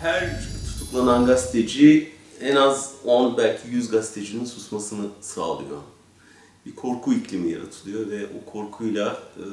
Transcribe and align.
her 0.00 0.40
tutuklanan 0.78 1.26
gazeteci 1.26 2.12
en 2.40 2.56
az 2.56 2.94
10 3.04 3.36
belki 3.36 3.68
100 3.68 3.90
gazetecinin 3.90 4.44
susmasını 4.44 5.06
sağlıyor. 5.20 5.78
Bir 6.66 6.74
korku 6.74 7.12
iklimi 7.12 7.52
yaratılıyor 7.52 8.10
ve 8.10 8.26
o 8.26 8.50
korkuyla 8.50 9.22
e, 9.36 9.44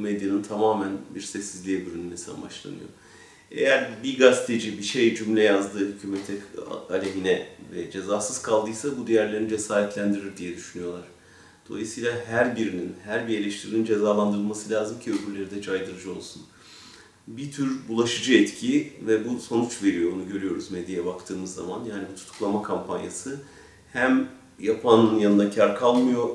medyanın 0.00 0.42
tamamen 0.42 0.92
bir 1.14 1.20
sessizliğe 1.20 1.86
bürünmesi 1.86 2.30
amaçlanıyor. 2.30 2.88
Eğer 3.50 3.90
bir 4.02 4.18
gazeteci 4.18 4.78
bir 4.78 4.82
şey 4.82 5.14
cümle 5.14 5.42
yazdı 5.42 5.78
hükümete 5.78 6.32
aleyhine 6.90 7.46
ve 7.72 7.90
cezasız 7.90 8.42
kaldıysa 8.42 8.88
bu 8.98 9.06
diğerlerini 9.06 9.48
cesaretlendirir 9.48 10.36
diye 10.36 10.56
düşünüyorlar. 10.56 11.02
Dolayısıyla 11.68 12.12
her 12.26 12.56
birinin, 12.56 12.94
her 13.04 13.28
bir 13.28 13.38
eleştirinin 13.38 13.84
cezalandırılması 13.84 14.70
lazım 14.70 15.00
ki 15.00 15.12
öbürleri 15.12 15.50
de 15.50 15.62
caydırıcı 15.62 16.12
olsun. 16.12 16.42
Bir 17.36 17.52
tür 17.52 17.88
bulaşıcı 17.88 18.34
etki 18.34 18.92
ve 19.06 19.28
bu 19.28 19.40
sonuç 19.40 19.82
veriyor, 19.82 20.12
onu 20.12 20.28
görüyoruz 20.28 20.70
medyaya 20.70 21.06
baktığımız 21.06 21.54
zaman. 21.54 21.84
Yani 21.84 22.04
bu 22.12 22.16
tutuklama 22.16 22.62
kampanyası 22.62 23.40
hem 23.92 24.28
yapanın 24.58 25.18
yanında 25.18 25.50
kar 25.50 25.78
kalmıyor, 25.78 26.28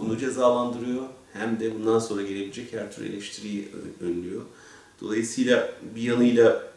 onu 0.00 0.18
cezalandırıyor, 0.18 1.02
hem 1.32 1.60
de 1.60 1.74
bundan 1.74 1.98
sonra 1.98 2.22
gelebilecek 2.22 2.72
her 2.72 2.92
tür 2.92 3.04
eleştiriyi 3.04 3.68
önlüyor. 4.00 4.42
Dolayısıyla 5.00 5.74
bir 5.94 6.02
yanıyla 6.02 6.72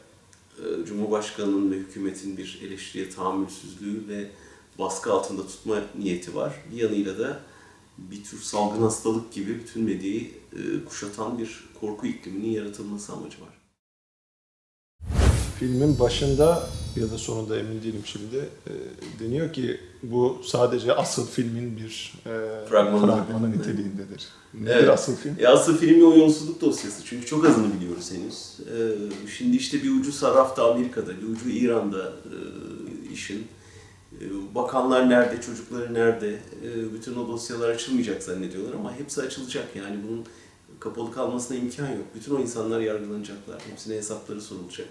e, 0.57 0.85
Cumhurbaşkanı'nın 0.85 1.71
ve 1.71 1.75
hükümetin 1.75 2.37
bir 2.37 2.61
eleştiriye 2.67 3.09
tahammülsüzlüğü 3.09 4.07
ve 4.07 4.29
baskı 4.79 5.13
altında 5.13 5.47
tutma 5.47 5.81
niyeti 5.99 6.35
var. 6.35 6.53
Bir 6.71 6.77
yanıyla 6.77 7.19
da 7.19 7.39
bir 7.97 8.23
tür 8.23 8.39
salgın 8.39 8.81
hastalık 8.81 9.33
gibi 9.33 9.59
bütün 9.59 9.83
medyayı 9.83 10.31
kuşatan 10.89 11.37
bir 11.39 11.63
korku 11.81 12.07
ikliminin 12.07 12.49
yaratılması 12.51 13.13
amacı 13.13 13.37
var. 13.41 13.49
Filmin 15.59 15.99
başında 15.99 16.67
ya 16.95 17.11
da 17.11 17.17
sonunda 17.17 17.59
emin 17.59 17.81
değilim 17.83 18.01
şimdi 18.05 18.49
e, 18.67 18.71
deniyor 19.19 19.53
ki 19.53 19.79
bu 20.03 20.41
sadece 20.45 20.93
asıl 20.95 21.27
filmin 21.27 21.77
bir 21.77 22.13
e, 22.25 22.65
Fragmanı. 22.69 23.05
fragmanı 23.05 23.51
niteliğindedir. 23.51 24.27
Nedir 24.53 24.71
Evet. 24.75 24.89
asıl 24.89 25.15
film? 25.15 25.35
E 25.39 25.47
aslında 25.47 25.77
filmin 25.77 26.05
o 26.05 26.17
yolsuzluk 26.17 26.61
dosyası 26.61 27.05
çünkü 27.05 27.25
çok 27.25 27.45
azını 27.45 27.73
biliyoruz 27.73 28.11
henüz. 28.11 28.59
E, 28.59 29.27
şimdi 29.37 29.57
işte 29.57 29.83
bir 29.83 29.99
ucu 29.99 30.11
sarrafta 30.11 30.71
Amerika'da, 30.71 31.17
bir 31.21 31.27
ucu 31.27 31.49
İran'da 31.49 32.03
e, 32.09 32.35
işin. 33.13 33.47
E, 34.21 34.55
bakanlar 34.55 35.09
nerede, 35.09 35.41
çocukları 35.41 35.93
nerede, 35.93 36.39
e, 36.63 36.93
bütün 36.93 37.15
o 37.15 37.27
dosyalar 37.27 37.69
açılmayacak 37.69 38.23
zannediyorlar 38.23 38.73
ama 38.73 38.95
hepsi 38.95 39.21
açılacak 39.21 39.75
yani 39.75 39.97
bunun 40.07 40.25
kapalı 40.85 41.11
kalmasına 41.11 41.57
imkan 41.57 41.87
yok. 41.87 42.05
Bütün 42.15 42.35
o 42.35 42.39
insanlar 42.39 42.79
yargılanacaklar, 42.79 43.61
hepsine 43.71 43.95
hesapları 43.95 44.41
sorulacak. 44.41 44.87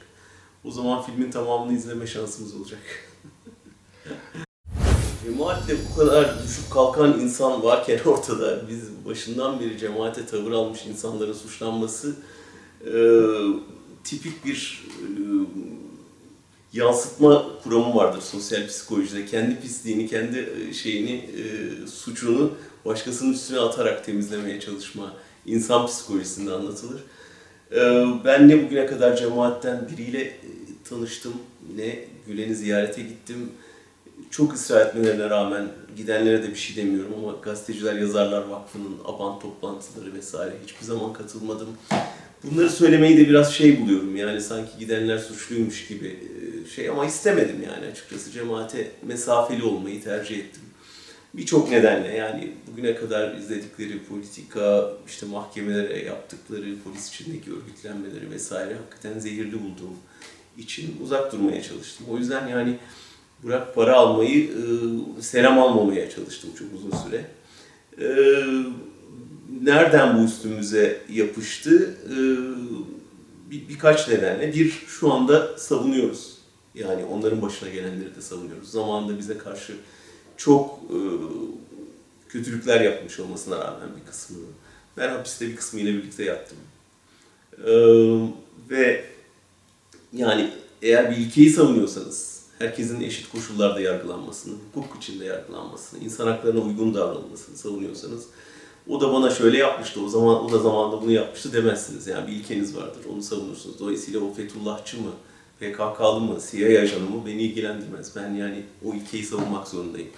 O 0.65 0.71
zaman 0.71 1.03
filmin 1.03 1.31
tamamını 1.31 1.77
izleme 1.77 2.07
şansımız 2.07 2.55
olacak. 2.55 2.81
Cemaatle 5.25 5.77
bu 5.91 5.99
kadar 5.99 6.43
düşüp 6.43 6.71
kalkan 6.71 7.21
insan 7.21 7.63
varken 7.63 8.01
ortada 8.07 8.69
biz 8.69 8.83
başından 9.07 9.61
beri 9.61 9.79
cemaate 9.79 10.27
tavır 10.27 10.53
almış 10.53 10.87
insanların 10.87 11.33
suçlanması 11.33 12.17
e, 12.87 12.95
tipik 14.05 14.45
bir 14.45 14.87
e, 14.99 15.09
yansıtma 16.73 17.47
kuramı 17.63 17.95
vardır 17.95 18.21
sosyal 18.21 18.67
psikolojide. 18.67 19.27
Kendi 19.27 19.61
pisliğini, 19.61 20.09
kendi 20.09 20.39
e, 20.39 20.73
şeyini, 20.73 21.13
e, 21.13 21.87
suçunu 21.87 22.51
başkasının 22.85 23.33
üstüne 23.33 23.59
atarak 23.59 24.05
temizlemeye 24.05 24.61
çalışma 24.61 25.13
insan 25.47 25.87
psikolojisinde 25.87 26.53
anlatılır. 26.53 27.05
E, 27.73 28.05
ben 28.25 28.49
ne 28.49 28.65
bugüne 28.65 28.87
kadar 28.87 29.17
cemaatten 29.17 29.89
biriyle 29.93 30.21
e, 30.21 30.35
tanıştım, 30.89 31.35
ne 31.77 31.99
Gülen'i 32.27 32.55
ziyarete 32.55 33.03
gittim. 33.03 33.51
Çok 34.31 34.55
ısrar 34.55 34.87
etmelerine 34.87 35.31
rağmen 35.31 35.69
gidenlere 35.97 36.43
de 36.43 36.51
bir 36.51 36.57
şey 36.57 36.77
demiyorum 36.77 37.13
ama 37.23 37.33
Gazeteciler 37.43 37.95
Yazarlar 37.95 38.43
Vakfı'nın 38.43 38.97
aban 39.05 39.39
toplantıları 39.39 40.15
vesaire 40.15 40.55
hiçbir 40.67 40.87
zaman 40.87 41.13
katılmadım. 41.13 41.69
Bunları 42.45 42.71
söylemeyi 42.71 43.17
de 43.17 43.29
biraz 43.29 43.55
şey 43.55 43.81
buluyorum 43.81 44.17
yani 44.17 44.41
sanki 44.41 44.79
gidenler 44.79 45.19
suçluymuş 45.19 45.87
gibi 45.87 46.07
e, 46.07 46.69
şey 46.71 46.89
ama 46.89 47.07
istemedim 47.07 47.57
yani 47.67 47.93
açıkçası 47.93 48.31
cemaate 48.31 48.91
mesafeli 49.03 49.65
olmayı 49.65 50.05
tercih 50.05 50.39
ettim. 50.39 50.63
Birçok 51.37 51.71
nedenle 51.71 52.09
yani 52.09 52.53
bugüne 52.67 52.95
kadar 52.95 53.35
izledikleri 53.35 54.05
politika, 54.05 54.91
işte 55.07 55.27
mahkemelere 55.27 56.05
yaptıkları, 56.05 56.65
polis 56.85 57.09
içindeki 57.09 57.51
örgütlenmeleri 57.53 58.31
vesaire 58.31 58.75
hakikaten 58.75 59.19
zehirli 59.19 59.53
bulduğum 59.53 59.97
için 60.59 60.97
uzak 61.03 61.33
durmaya 61.33 61.63
çalıştım. 61.63 62.07
O 62.11 62.19
yüzden 62.19 62.49
yani 62.49 62.79
bırak 63.45 63.75
para 63.75 63.97
almayı, 63.97 64.45
e, 64.45 65.23
selam 65.23 65.59
almamaya 65.59 66.11
çalıştım 66.11 66.51
çok 66.59 66.69
uzun 66.75 66.93
süre. 67.05 67.25
Nereden 69.63 70.19
bu 70.19 70.25
üstümüze 70.25 71.01
yapıştı? 71.11 71.95
Bir, 73.51 73.69
birkaç 73.69 74.09
nedenle. 74.09 74.55
Bir, 74.55 74.71
şu 74.71 75.13
anda 75.13 75.59
savunuyoruz. 75.59 76.39
Yani 76.75 77.05
onların 77.05 77.43
başına 77.43 77.69
gelenleri 77.69 78.17
de 78.17 78.21
savunuyoruz. 78.21 78.71
Zamanında 78.71 79.19
bize 79.19 79.39
karşı 79.39 79.73
çok 80.37 80.81
e, 80.91 80.99
kötülükler 82.29 82.81
yapmış 82.81 83.21
olmasına 83.21 83.59
rağmen 83.59 83.89
bir 84.01 84.11
kısmını. 84.11 84.45
Ben 84.97 85.09
hapiste 85.09 85.49
bir 85.49 85.57
kısmıyla 85.57 85.93
birlikte 85.93 86.25
yattım. 86.25 86.59
E, 87.59 87.73
ve 88.71 89.05
yani 90.13 90.51
eğer 90.83 91.11
bir 91.11 91.17
ilkeyi 91.17 91.51
savunuyorsanız, 91.51 92.43
herkesin 92.59 93.01
eşit 93.01 93.33
koşullarda 93.33 93.81
yargılanmasını, 93.81 94.55
hukuk 94.75 94.97
içinde 95.03 95.25
yargılanmasını, 95.25 96.05
insan 96.05 96.27
haklarına 96.27 96.61
uygun 96.61 96.95
davranılmasını 96.95 97.57
savunuyorsanız, 97.57 98.27
o 98.89 99.01
da 99.01 99.13
bana 99.13 99.31
şöyle 99.31 99.59
yapmıştı, 99.59 100.01
o 100.05 100.09
zaman 100.09 100.45
o 100.45 100.53
da 100.53 100.59
zamanında 100.59 101.03
bunu 101.03 101.11
yapmıştı 101.11 101.53
demezsiniz. 101.53 102.07
Yani 102.07 102.27
bir 102.27 102.33
ilkeniz 102.33 102.77
vardır, 102.77 103.01
onu 103.13 103.23
savunursunuz. 103.23 103.79
Dolayısıyla 103.79 104.21
o 104.21 104.35
Fethullahçı 104.35 105.01
mı, 105.01 105.11
PKK'lı 105.61 106.21
mı, 106.21 106.39
CIA 106.51 106.83
ajanı 106.83 107.11
mı 107.11 107.27
beni 107.27 107.43
ilgilendirmez. 107.43 108.17
Ben 108.17 108.35
yani 108.35 108.63
o 108.85 108.95
ilkeyi 108.95 109.25
savunmak 109.25 109.69
zorundayım. 109.69 110.09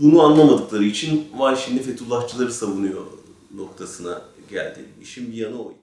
Bunu 0.00 0.22
anlamadıkları 0.22 0.84
için 0.84 1.28
vay 1.36 1.56
şimdi 1.56 1.82
Fethullahçıları 1.82 2.52
savunuyor 2.52 3.06
noktasına 3.54 4.22
geldi. 4.50 4.84
İşin 5.02 5.32
bir 5.32 5.36
yanı 5.36 5.62
o. 5.62 5.74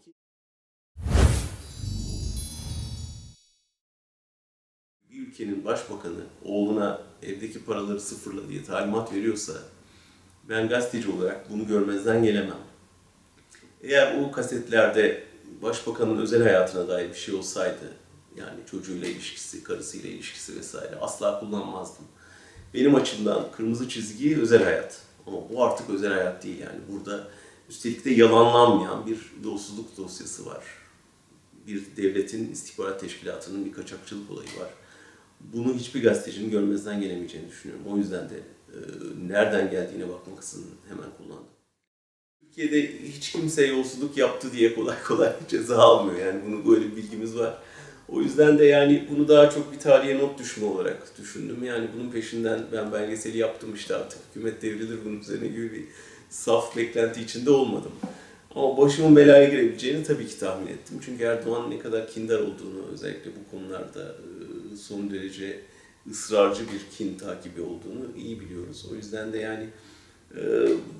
bir 5.11 5.27
ülkenin 5.27 5.65
başbakanı 5.65 6.23
oğluna 6.45 7.01
evdeki 7.23 7.65
paraları 7.65 7.99
sıfırla 8.01 8.49
diye 8.49 8.63
talimat 8.63 9.13
veriyorsa 9.13 9.53
ben 10.49 10.69
gazeteci 10.69 11.11
olarak 11.11 11.49
bunu 11.49 11.67
görmezden 11.67 12.23
gelemem. 12.23 12.57
Eğer 13.83 14.21
o 14.21 14.31
kasetlerde 14.31 15.23
başbakanın 15.61 16.17
özel 16.17 16.43
hayatına 16.43 16.87
dair 16.87 17.09
bir 17.09 17.15
şey 17.15 17.35
olsaydı 17.35 17.93
yani 18.35 18.59
çocuğuyla 18.71 19.07
ilişkisi, 19.07 19.63
karısıyla 19.63 20.09
ilişkisi 20.09 20.55
vesaire 20.55 20.95
asla 20.95 21.39
kullanmazdım. 21.39 22.05
Benim 22.73 22.95
açımdan 22.95 23.51
kırmızı 23.51 23.89
çizgi 23.89 24.41
özel 24.41 24.63
hayat. 24.63 25.01
Ama 25.27 25.37
bu 25.49 25.63
artık 25.63 25.89
özel 25.89 26.13
hayat 26.13 26.43
değil 26.43 26.59
yani. 26.59 26.79
Burada 26.91 27.27
üstelik 27.69 28.05
de 28.05 28.09
yalanlanmayan 28.09 29.07
bir 29.07 29.19
yolsuzluk 29.43 29.97
dosyası 29.97 30.45
var. 30.45 30.63
Bir 31.67 31.83
devletin 31.97 32.51
istihbarat 32.51 32.99
teşkilatının 32.99 33.65
bir 33.65 33.73
kaçakçılık 33.73 34.31
olayı 34.31 34.49
var 34.59 34.69
bunu 35.53 35.73
hiçbir 35.73 36.03
gazetecinin 36.03 36.51
görmezden 36.51 37.01
gelemeyeceğini 37.01 37.49
düşünüyorum. 37.49 37.85
O 37.89 37.97
yüzden 37.97 38.29
de 38.29 38.35
e, 38.69 38.77
nereden 39.27 39.71
geldiğine 39.71 40.09
bakmak 40.09 40.43
için 40.43 40.65
hemen 40.89 41.09
kullandım. 41.17 41.45
Türkiye'de 42.39 43.03
hiç 43.03 43.31
kimse 43.31 43.65
yolsuzluk 43.65 44.17
yaptı 44.17 44.51
diye 44.51 44.75
kolay 44.75 45.03
kolay 45.03 45.33
ceza 45.47 45.77
almıyor. 45.77 46.25
Yani 46.25 46.41
bunu 46.45 46.71
böyle 46.71 46.91
bir 46.91 46.95
bilgimiz 46.95 47.37
var. 47.37 47.57
O 48.11 48.21
yüzden 48.21 48.59
de 48.59 48.65
yani 48.65 49.07
bunu 49.11 49.27
daha 49.27 49.49
çok 49.49 49.73
bir 49.73 49.79
tarihe 49.79 50.17
not 50.17 50.39
düşme 50.39 50.65
olarak 50.65 51.17
düşündüm. 51.21 51.63
Yani 51.63 51.87
bunun 51.95 52.11
peşinden 52.11 52.59
ben 52.71 52.91
belgeseli 52.91 53.37
yaptım 53.37 53.75
işte 53.75 53.95
artık 53.95 54.19
hükümet 54.29 54.61
devrilir 54.61 54.99
bunun 55.05 55.19
üzerine 55.19 55.47
gibi 55.47 55.71
bir 55.71 55.83
saf 56.29 56.77
beklenti 56.77 57.21
içinde 57.21 57.51
olmadım. 57.51 57.91
Ama 58.55 58.77
başımın 58.77 59.15
belaya 59.15 59.49
girebileceğini 59.49 60.03
tabii 60.03 60.27
ki 60.27 60.39
tahmin 60.39 60.67
ettim. 60.67 60.99
Çünkü 61.05 61.23
Erdoğan 61.23 61.71
ne 61.71 61.79
kadar 61.79 62.07
kindar 62.07 62.39
olduğunu 62.39 62.85
özellikle 62.93 63.31
bu 63.31 63.51
konularda 63.51 64.03
e, 64.03 64.75
son 64.77 65.11
derece 65.11 65.59
ısrarcı 66.11 66.61
bir 66.61 66.97
kin 66.97 67.17
takibi 67.17 67.61
olduğunu 67.61 68.17
iyi 68.17 68.39
biliyoruz. 68.39 68.85
O 68.91 68.95
yüzden 68.95 69.33
de 69.33 69.37
yani 69.37 69.67
e, 70.37 70.41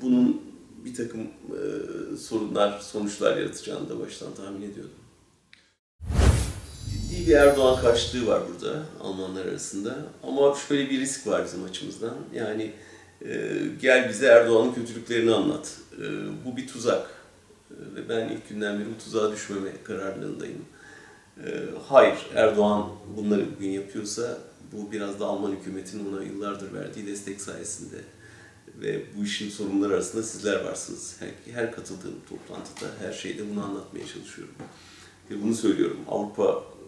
bunun 0.02 0.42
bir 0.86 0.94
takım 0.94 1.22
e, 1.22 1.62
sorunlar, 2.18 2.80
sonuçlar 2.80 3.38
yaratacağını 3.38 3.90
da 3.90 4.00
baştan 4.00 4.34
tahmin 4.34 4.62
ediyordum. 4.62 5.01
Ciddi 7.22 7.32
bir 7.32 7.36
Erdoğan 7.36 7.82
karşılığı 7.82 8.28
var 8.28 8.42
burada 8.50 8.84
Almanlar 9.02 9.46
arasında. 9.46 9.98
Ama 10.24 10.56
şöyle 10.68 10.90
bir 10.90 11.00
risk 11.00 11.28
var 11.28 11.46
bizim 11.46 11.64
açımızdan. 11.64 12.16
Yani 12.34 12.72
e, 13.26 13.60
gel 13.82 14.10
bize 14.10 14.26
Erdoğan'ın 14.26 14.74
kötülüklerini 14.74 15.34
anlat. 15.34 15.78
E, 15.98 16.06
bu 16.46 16.58
bir 16.58 16.68
tuzak. 16.68 17.10
E, 17.72 17.96
ve 17.96 18.10
ben 18.10 18.30
ilk 18.30 18.50
günden 18.50 18.80
beri 18.80 18.88
bu 18.96 19.04
tuzağa 19.04 19.32
düşmeme 19.32 19.70
kararlılığındayım. 19.84 20.66
Ee, 21.46 21.64
hayır, 21.88 22.18
Erdoğan 22.36 22.90
bunları 23.18 23.46
bugün 23.56 23.70
yapıyorsa 23.70 24.38
bu 24.72 24.92
biraz 24.92 25.20
da 25.20 25.26
Alman 25.26 25.52
hükümetinin 25.52 26.14
ona 26.14 26.24
yıllardır 26.24 26.74
verdiği 26.74 27.08
destek 27.08 27.42
sayesinde. 27.42 27.98
Ve 28.82 29.02
bu 29.18 29.24
işin 29.24 29.50
sorunları 29.50 29.94
arasında 29.94 30.24
sizler 30.24 30.66
varsınız. 30.66 31.16
Her, 31.20 31.54
her 31.54 31.72
katıldığım 31.72 32.16
toplantıda, 32.30 32.86
her 33.00 33.14
şeyde 33.14 33.50
bunu 33.52 33.64
anlatmaya 33.64 34.08
çalışıyorum. 34.08 34.54
Ve 35.32 35.44
bunu 35.44 35.54
söylüyorum. 35.54 35.98
Avrupa 36.08 36.44
e, 36.44 36.81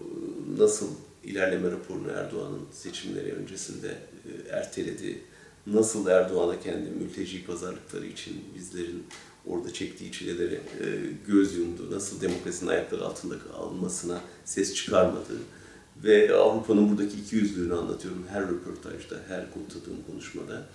nasıl 0.57 0.87
ilerleme 1.23 1.71
raporunu 1.71 2.11
Erdoğan'ın 2.11 2.61
seçimleri 2.71 3.31
öncesinde 3.31 3.87
e, 3.87 4.49
erteledi, 4.49 5.19
nasıl 5.67 6.07
Erdoğan'a 6.07 6.59
kendi 6.59 6.89
mülteci 6.89 7.45
pazarlıkları 7.45 8.05
için 8.05 8.33
bizlerin 8.55 9.03
orada 9.47 9.73
çektiği 9.73 10.11
çileleri 10.11 10.55
e, 10.55 10.85
göz 11.27 11.55
yumdu, 11.57 11.91
nasıl 11.91 12.21
demokrasinin 12.21 12.69
ayakları 12.69 13.05
altında 13.05 13.35
alınmasına 13.57 14.21
ses 14.45 14.75
çıkarmadı 14.75 15.33
ve 16.03 16.33
Avrupa'nın 16.35 16.89
buradaki 16.89 17.19
iki 17.19 17.35
yüzlüğünü 17.35 17.73
anlatıyorum 17.73 18.25
her 18.29 18.43
röportajda, 18.43 19.15
her 19.27 19.53
konuştuğum 19.53 20.03
konuşmada. 20.07 20.65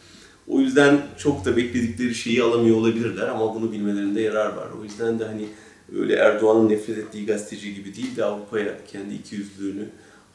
O 0.49 0.61
yüzden 0.61 1.07
çok 1.19 1.45
da 1.45 1.57
bekledikleri 1.57 2.15
şeyi 2.15 2.43
alamıyor 2.43 2.77
olabilirler 2.77 3.29
ama 3.29 3.55
bunu 3.55 3.73
bilmelerinde 3.73 4.21
yarar 4.21 4.53
var. 4.53 4.69
O 4.81 4.85
yüzden 4.85 5.19
de 5.19 5.25
hani 5.25 5.49
öyle 5.97 6.15
Erdoğan'ın 6.15 6.69
nefret 6.69 6.99
ettiği 6.99 7.27
gazeteci 7.27 7.75
gibi 7.75 7.95
değil 7.97 8.17
de 8.17 8.25
Avrupa'ya 8.25 8.85
kendi 8.85 9.15
iki 9.15 9.35
yüzlüğünü 9.35 9.89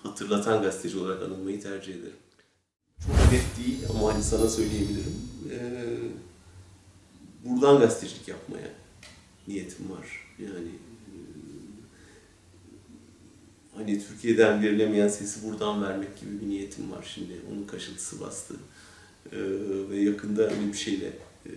hatırlatan 0.03 0.63
gazeteci 0.63 0.97
olarak 0.97 1.23
anılmayı 1.23 1.61
tercih 1.61 1.93
ederim. 1.93 2.13
Çok 3.07 3.31
net 3.31 3.65
değil 3.65 3.79
ama 3.89 4.13
hani 4.13 4.23
sana 4.23 4.49
söyleyebilirim. 4.49 5.15
Ee, 5.51 5.83
buradan 7.45 7.79
gazetecilik 7.79 8.27
yapmaya 8.27 8.67
niyetim 9.47 9.91
var. 9.91 10.27
Yani 10.39 10.69
e, 11.07 11.15
hani 13.77 14.01
Türkiye'den 14.07 14.63
verilemeyen 14.63 15.07
sesi 15.07 15.49
buradan 15.49 15.83
vermek 15.83 16.19
gibi 16.19 16.41
bir 16.41 16.49
niyetim 16.49 16.91
var 16.91 17.11
şimdi. 17.13 17.33
Onun 17.51 17.63
kaşıntısı 17.63 18.21
bastı. 18.21 18.53
Ee, 19.31 19.37
ve 19.89 19.99
yakında 19.99 20.43
öyle 20.43 20.67
bir 20.67 20.77
şeyle 20.77 21.13
e, 21.45 21.51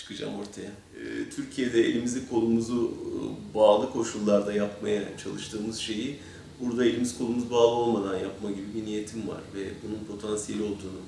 çıkacağım 0.00 0.34
ortaya. 0.34 0.70
Ee, 0.70 1.30
Türkiye'de 1.30 1.80
elimizi 1.80 2.28
kolumuzu 2.28 2.94
e, 2.94 3.54
bağlı 3.54 3.92
koşullarda 3.92 4.52
yapmaya 4.52 5.02
çalıştığımız 5.24 5.78
şeyi 5.78 6.18
burada 6.60 6.84
elimiz 6.84 7.18
kolumuz 7.18 7.50
bağlı 7.50 7.74
olmadan 7.74 8.18
yapma 8.18 8.50
gibi 8.50 8.74
bir 8.74 8.84
niyetim 8.84 9.28
var 9.28 9.40
ve 9.54 9.68
bunun 9.82 10.04
potansiyeli 10.04 10.62
olduğunu 10.62 11.00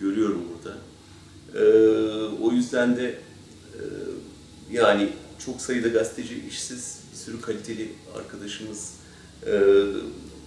görüyorum 0.00 0.42
burada. 0.52 0.76
Ee, 1.54 1.64
o 2.42 2.52
yüzden 2.52 2.96
de 2.96 3.18
e, 3.72 3.82
yani 4.70 5.08
çok 5.46 5.60
sayıda 5.60 5.88
gazeteci 5.88 6.42
işsiz, 6.48 6.98
bir 7.12 7.18
sürü 7.18 7.40
kaliteli 7.40 7.88
arkadaşımız 8.16 8.92
e, 9.46 9.52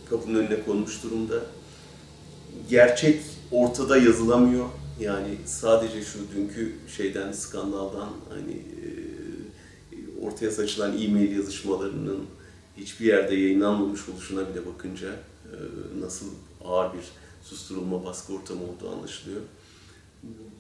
kapının 0.10 0.40
önüne 0.40 0.64
konmuş 0.64 1.04
durumda. 1.04 1.36
Gerçek 2.70 3.22
ortada 3.52 3.98
yazılamıyor. 3.98 4.66
Yani 5.00 5.38
sadece 5.46 6.02
şu 6.02 6.20
dünkü 6.36 6.72
şeyden, 6.98 7.32
skandaldan 7.32 8.10
hani 8.30 8.54
e, 8.54 8.88
ortaya 10.26 10.52
saçılan 10.52 11.02
e-mail 11.02 11.36
yazışmalarının 11.38 12.26
hiçbir 12.78 13.06
yerde 13.06 13.36
yayınlanmamış 13.36 14.10
oluşuna 14.10 14.42
bile 14.50 14.66
bakınca 14.66 15.08
e, 15.46 15.56
nasıl 16.02 16.26
ağır 16.66 16.94
bir 16.94 17.04
susturulma 17.44 18.06
baskı 18.06 18.34
ortamı 18.34 18.62
olduğu 18.64 18.90
anlaşılıyor. 18.90 19.42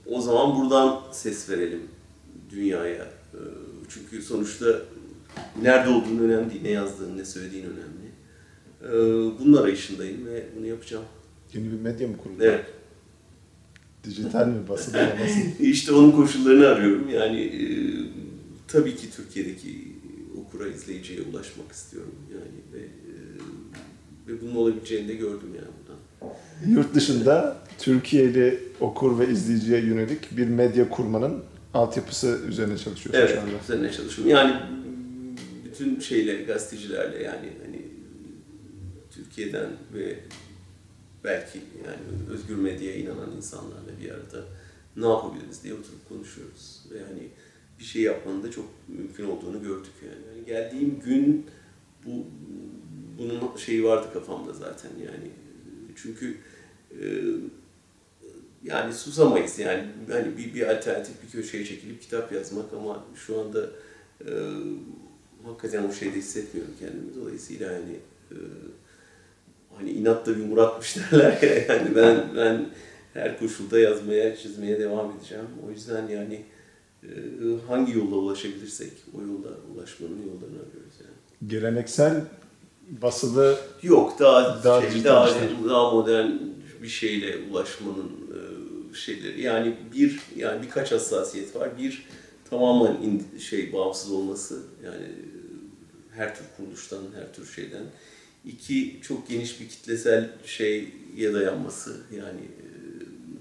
O 0.05 0.21
zaman 0.21 0.59
buradan 0.59 1.01
ses 1.11 1.49
verelim 1.49 1.81
dünyaya. 2.49 3.03
E, 3.33 3.39
Çünkü 3.89 4.21
sonuçta 4.21 4.65
nerede 5.61 5.89
olduğun 5.89 6.19
önemli 6.19 6.49
değil, 6.49 6.61
ne 6.61 6.71
yazdığın, 6.71 7.17
ne 7.17 7.25
söylediğin 7.25 7.65
önemli. 7.65 8.07
Bunun 9.39 9.57
arayışındayım 9.57 10.25
ve 10.25 10.45
bunu 10.57 10.65
yapacağım. 10.65 11.05
Yeni 11.53 11.71
bir 11.71 11.79
medya 11.79 12.07
mı 12.07 12.17
kuruldu? 12.17 12.43
Evet. 12.43 12.65
Dijital 14.07 14.47
mi, 14.47 14.69
basılı 14.69 14.97
mı, 14.97 15.09
nasıl? 15.21 15.59
İşte 15.65 15.91
onun 15.93 16.11
koşullarını 16.11 16.67
arıyorum. 16.67 17.09
Yani 17.09 17.39
e, 17.41 17.65
tabii 18.67 18.95
ki 18.95 19.07
Türkiye'deki 19.15 19.87
okura, 20.41 20.67
izleyiciye 20.67 21.21
ulaşmak 21.21 21.71
istiyorum. 21.71 22.15
Yani 22.33 22.57
ve, 22.73 22.85
e, 22.85 23.13
ve 24.27 24.41
bunun 24.41 24.55
olabileceğini 24.55 25.07
de 25.07 25.13
gördüm 25.13 25.49
yani 25.55 25.67
buradan. 25.79 26.35
Yurt 26.75 26.95
dışında 26.95 27.57
Türkiye'li 27.79 28.59
okur 28.79 29.19
ve 29.19 29.29
izleyiciye 29.31 29.79
yönelik 29.79 30.37
bir 30.37 30.47
medya 30.47 30.89
kurmanın 30.89 31.43
altyapısı 31.73 32.39
üzerine 32.47 32.77
çalışıyorsun 32.77 33.21
Evet, 33.21 33.31
şu 33.33 33.41
anda. 33.41 33.51
üzerine 33.63 33.91
çalışıyorum. 33.91 34.31
Yani 34.35 34.53
bütün 35.65 35.99
şeyle, 35.99 36.43
gazetecilerle 36.43 37.23
yani 37.23 37.49
hani 37.65 37.81
Türkiye'den 39.11 39.69
ve 39.93 40.19
belki 41.27 41.59
yani 41.85 42.31
özgür 42.33 42.55
medyaya 42.55 42.95
inanan 42.95 43.31
insanlarla 43.37 43.99
bir 44.01 44.11
arada 44.11 44.45
ne 44.95 45.07
yapabiliriz 45.07 45.63
diye 45.63 45.73
oturup 45.73 46.09
konuşuyoruz. 46.09 46.85
Ve 46.91 47.03
hani 47.03 47.29
bir 47.79 47.83
şey 47.83 48.01
yapmanın 48.01 48.43
da 48.43 48.51
çok 48.51 48.65
mümkün 48.87 49.25
olduğunu 49.25 49.63
gördük 49.63 49.93
yani. 50.05 50.35
yani 50.35 50.45
geldiğim 50.45 50.99
gün 50.99 51.45
bu 52.05 52.25
bunun 53.17 53.57
şeyi 53.57 53.83
vardı 53.83 54.07
kafamda 54.13 54.53
zaten 54.53 54.91
yani. 55.05 55.31
Çünkü 55.95 56.37
e, 57.01 57.23
yani 58.63 58.93
susamayız 58.93 59.59
yani 59.59 59.87
hani 60.11 60.37
bir, 60.37 60.53
bir 60.53 60.75
alternatif 60.75 61.23
bir 61.23 61.29
köşeye 61.29 61.65
çekilip 61.65 62.01
kitap 62.01 62.31
yazmak 62.31 62.73
ama 62.73 63.05
şu 63.15 63.41
anda 63.41 63.69
e, 64.25 64.31
hakikaten 65.43 65.83
o 65.83 65.93
şeyde 65.93 66.15
hissetmiyorum 66.15 66.73
kendimi 66.79 67.15
dolayısıyla 67.15 67.73
hani 67.73 67.95
e, 68.31 68.37
hani 69.77 69.91
inatla 69.91 70.37
bir 70.37 70.45
muratmış 70.45 70.95
derler 71.11 71.41
ya 71.41 71.75
yani 71.75 71.95
ben 71.95 72.23
ben 72.35 72.65
her 73.13 73.39
koşulda 73.39 73.79
yazmaya 73.79 74.35
çizmeye 74.35 74.79
devam 74.79 75.11
edeceğim 75.11 75.45
o 75.67 75.71
yüzden 75.71 76.07
yani 76.07 76.45
e, 77.03 77.09
hangi 77.67 77.97
yolla 77.97 78.15
ulaşabilirsek 78.15 78.91
o 79.17 79.21
yolda 79.21 79.49
ulaşmanın 79.75 80.21
yollarını 80.21 80.59
arıyoruz 80.69 80.93
yani. 80.99 81.49
Geleneksel 81.51 82.21
basılı 82.89 83.57
Yok 83.81 84.19
daha 84.19 84.63
Daha 84.63 84.89
şey, 84.91 85.03
daha, 85.03 85.29
daha 85.69 85.91
modern 85.91 86.31
bir 86.81 86.87
şeyle 86.87 87.37
ulaşmanın 87.51 88.11
e, 88.91 88.95
şeyleri. 88.95 89.41
Yani 89.41 89.77
bir 89.93 90.19
yani 90.35 90.63
birkaç 90.63 90.91
hassasiyet 90.91 91.55
var. 91.55 91.69
Bir 91.77 92.05
tamamen 92.49 93.21
şey 93.39 93.73
bağımsız 93.73 94.11
olması 94.11 94.61
yani 94.85 95.03
e, 95.03 95.37
her 96.15 96.35
tür 96.35 96.45
kuruluştan, 96.57 97.01
her 97.15 97.33
tür 97.33 97.45
şeyden. 97.45 97.83
İki 98.45 98.99
çok 99.01 99.29
geniş 99.29 99.59
bir 99.59 99.69
kitlesel 99.69 100.31
şeye 100.45 101.33
dayanması 101.33 102.01
yani 102.17 102.41
e, 102.41 102.67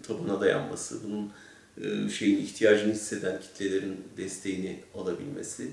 tabana 0.02 0.40
dayanması. 0.40 1.00
Bunun 1.04 1.32
e, 1.80 2.11
şeyin 2.11 2.38
ihtiyacını 2.38 2.92
hisseden 2.92 3.40
kitlelerin 3.40 3.97
desteğini 4.16 4.80
alabilmesi. 4.94 5.70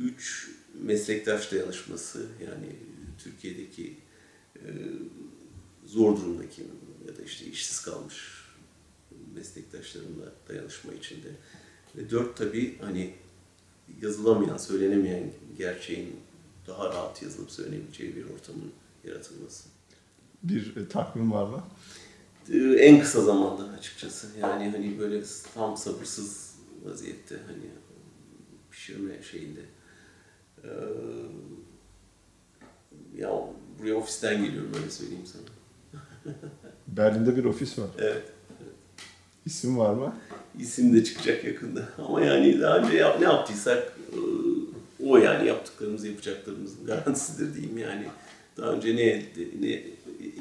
Üç 0.00 0.50
meslektaş 0.82 1.52
dayanışması 1.52 2.26
yani 2.40 2.76
Türkiye'deki 3.24 3.94
e, 4.56 4.68
zor 5.86 6.16
durumdaki 6.16 6.62
ya 7.08 7.16
da 7.16 7.22
işte 7.22 7.46
işsiz 7.46 7.80
kalmış 7.80 8.14
meslektaşlarımla 9.34 10.32
dayanışma 10.48 10.92
içinde. 10.92 11.28
Ve 11.96 12.10
dört 12.10 12.36
tabii 12.36 12.78
hani 12.80 13.14
yazılamayan, 14.02 14.56
söylenemeyen 14.56 15.32
gerçeğin 15.58 16.16
daha 16.68 16.88
rahat 16.88 17.22
yazılıp 17.22 17.50
söylenebileceği 17.50 18.16
bir 18.16 18.24
ortamın 18.24 18.72
yaratılması. 19.04 19.68
bir 20.42 20.76
e, 20.76 20.88
takvim 20.88 21.32
var 21.32 21.46
mı? 21.48 21.62
Ee, 22.52 22.58
En 22.58 23.00
kısa 23.00 23.22
zamanda 23.22 23.62
açıkçası. 23.78 24.26
Yani 24.40 24.70
hani 24.70 24.98
böyle 24.98 25.22
tam 25.54 25.76
sabırsız 25.76 26.54
vaziyette 26.84 27.36
hani 27.46 27.64
pişirme 28.70 29.22
şeyinde. 29.22 29.60
Ee, 30.64 30.68
ya 33.16 33.30
buraya 33.78 33.94
ofisten 33.94 34.44
geliyorum 34.44 34.72
öyle 34.76 34.90
söyleyeyim 34.90 35.26
sana. 35.26 35.42
Berlin'de 36.86 37.36
bir 37.36 37.44
ofis 37.44 37.78
var. 37.78 37.88
Evet. 37.98 38.22
İsim 39.46 39.78
var 39.78 39.94
mı? 39.94 40.14
İsim 40.58 40.94
de 40.96 41.04
çıkacak 41.04 41.44
yakında. 41.44 41.88
Ama 41.98 42.20
yani 42.20 42.60
daha 42.60 42.78
önce 42.78 42.96
yap- 42.96 43.18
ne 43.20 43.24
yaptıysak 43.24 43.92
e, 44.12 44.16
o 45.10 45.16
yani 45.16 45.48
yaptıklarımız 45.48 46.04
yapacaklarımızın 46.04 46.86
garantisidir 46.86 47.54
diyeyim 47.54 47.78
yani. 47.78 48.06
Daha 48.56 48.72
önce 48.72 48.96
ne, 48.96 49.22
ne 49.60 49.84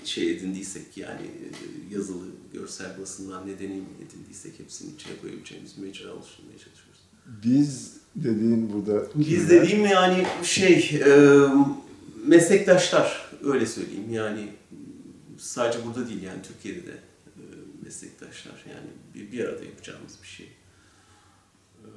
şey 0.05 0.31
edindiysek 0.31 0.97
yani 0.97 1.21
yazılı, 1.91 2.25
görsel 2.53 3.01
basından 3.01 3.47
ne 3.47 3.59
deneyim 3.59 3.85
edindiysek 4.07 4.59
hepsini 4.59 4.93
içine 4.93 5.13
koyabileceğimiz 5.21 5.77
mecra 5.77 6.13
oluşturmaya 6.13 6.57
çalışıyoruz. 6.57 7.01
Biz 7.43 7.97
dediğin 8.15 8.73
burada 8.73 9.07
Biz 9.15 9.49
dediğim 9.49 9.85
yani 9.85 10.25
şey, 10.43 11.01
e, 11.05 11.41
meslektaşlar 12.25 13.31
öyle 13.43 13.65
söyleyeyim 13.65 14.09
yani 14.11 14.47
sadece 15.37 15.85
burada 15.85 16.09
değil 16.09 16.23
yani 16.23 16.41
Türkiye'de 16.41 16.87
de 16.87 16.91
e, 17.25 17.43
meslektaşlar 17.83 18.65
yani 18.69 18.87
bir, 19.15 19.31
bir 19.31 19.45
arada 19.45 19.65
yapacağımız 19.65 20.17
bir 20.23 20.27
şey. 20.27 20.45
E, 20.45 21.89